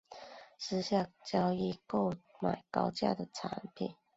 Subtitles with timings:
[0.57, 2.11] 私下交易购
[2.41, 3.93] 买高阶商品